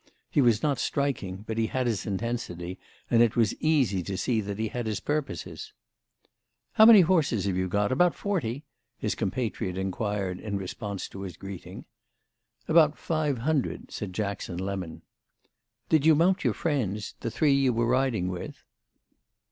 He 0.31 0.41
was 0.41 0.63
not 0.63 0.79
striking, 0.79 1.43
but 1.47 1.59
he 1.59 1.67
had 1.67 1.85
his 1.85 2.07
intensity, 2.07 2.79
and 3.11 3.21
it 3.21 3.35
was 3.35 3.53
easy 3.61 4.01
to 4.01 4.17
see 4.17 4.41
that 4.41 4.57
he 4.57 4.69
had 4.69 4.87
his 4.87 4.99
purposes. 4.99 5.73
"How 6.71 6.87
many 6.87 7.01
horses 7.01 7.45
have 7.45 7.55
you 7.55 7.67
got—about 7.67 8.15
forty?" 8.15 8.65
his 8.97 9.13
compatriot 9.13 9.77
inquired 9.77 10.39
in 10.39 10.57
response 10.57 11.07
to 11.09 11.21
his 11.21 11.37
greeting. 11.37 11.85
"About 12.67 12.97
five 12.97 13.37
hundred," 13.37 13.91
said 13.91 14.11
Jackson 14.11 14.57
Lemon. 14.57 15.03
"Did 15.87 16.03
you 16.03 16.15
mount 16.15 16.43
your 16.43 16.55
friends—the 16.55 17.29
three 17.29 17.53
you 17.53 17.71
were 17.71 17.85
riding 17.85 18.27
with?" 18.29 18.63